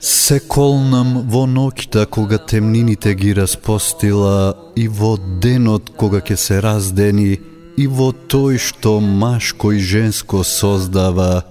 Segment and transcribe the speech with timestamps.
[0.00, 7.32] Се колнам во ноќта кога темнините ги распостила и во денот кога ќе се раздени
[7.76, 11.42] и во тој што машко и женско создава.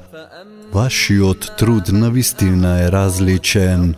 [0.73, 3.95] Вашиот труд на вистина е различен.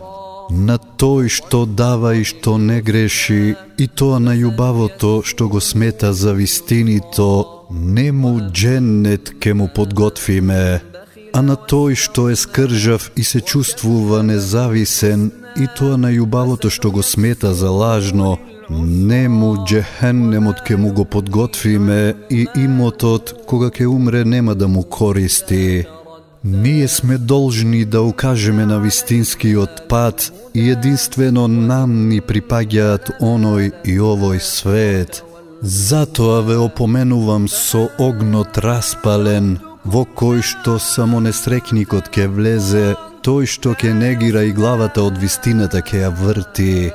[0.50, 6.12] На тој што дава и што не греши, и тоа на љубавото што го смета
[6.12, 7.30] за вистинито,
[7.70, 10.91] не му дженнет ке му подготвиме
[11.32, 16.90] а на тој што е скржав и се чувствува независен, и тоа на љубавото што
[16.90, 18.38] го смета за лажно,
[18.70, 24.82] не му джехеннемот ке му го подготвиме и имотот кога ке умре нема да му
[24.82, 25.84] користи.
[26.44, 33.98] Ние сме должни да укажеме на вистинскиот пат и единствено нам ни припаѓаат оној и
[34.00, 35.22] овој свет.
[35.62, 43.74] Затоа ве опоменувам со огнот распален, во кој што само несрекникот ке влезе, тој што
[43.74, 46.92] ке негира и главата од вистината ке ја врти,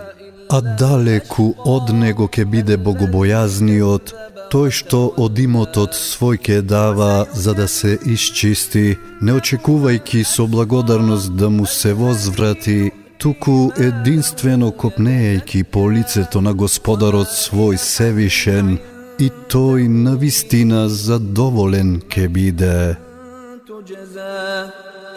[0.49, 4.13] а далеку од него ке биде богобојазниот,
[4.52, 11.35] тој што од имотот свој ке дава за да се исчисти, не очекувајки со благодарност
[11.35, 18.77] да му се возврати, туку единствено копнејќи по лицето на Господарот свој Севишен,
[19.19, 22.27] и тој na vistina zadovoljen ke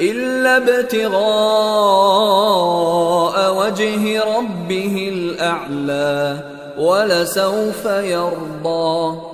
[0.00, 1.16] إلا ابتغاء
[3.58, 6.44] وجه ربه الأعلى
[6.78, 9.29] ولسوف يرضى.